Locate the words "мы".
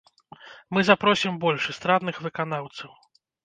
0.77-0.83